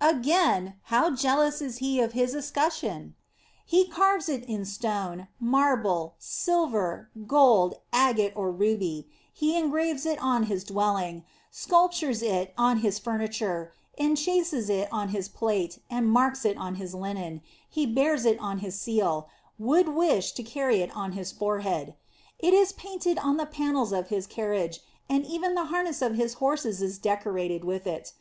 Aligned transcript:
Again, 0.00 0.74
how 0.86 1.14
jealous 1.14 1.60
he 1.60 2.00
is 2.00 2.04
of 2.04 2.14
his 2.14 2.34
escutcheon! 2.34 3.14
He 3.64 3.86
carves 3.86 4.28
it 4.28 4.42
in 4.42 4.64
stone, 4.64 5.28
mar 5.38 5.76
ble, 5.76 6.16
silver, 6.18 7.10
gold, 7.28 7.76
agate 7.92 8.32
or 8.34 8.50
ruby; 8.50 9.06
he 9.32 9.56
engraves 9.56 10.04
it 10.04 10.18
on 10.20 10.46
his 10.50 10.64
dwelling, 10.64 11.22
sculptures 11.52 12.22
it 12.24 12.52
on 12.58 12.78
his 12.78 12.98
furni 12.98 13.30
ture, 13.38 13.72
enchases 13.96 14.68
it 14.68 14.88
on 14.90 15.10
his 15.10 15.28
plate, 15.28 15.78
and 15.88 16.10
marks 16.10 16.44
it 16.44 16.56
on 16.56 16.74
his 16.74 16.92
linen; 16.92 17.40
he 17.68 17.86
bears 17.86 18.24
it 18.24 18.40
on 18.40 18.58
his 18.58 18.76
seal, 18.76 19.28
would 19.60 19.86
wish 19.88 20.32
to 20.32 20.42
carry 20.42 20.80
it 20.80 20.90
on 20.96 21.12
his 21.12 21.30
forehead. 21.30 21.94
It 22.40 22.52
is 22.52 22.72
painted 22.72 23.16
on 23.20 23.36
the 23.36 23.46
panels 23.46 23.92
of 23.92 24.08
his 24.08 24.26
carriage, 24.26 24.80
and 25.08 25.24
even 25.24 25.54
the 25.54 25.66
har 25.66 25.84
ness 25.84 26.02
of 26.02 26.16
his 26.16 26.34
horses 26.42 26.82
is 26.82 26.98
decorated 26.98 27.62
with 27.64 27.86
it. 27.86 28.12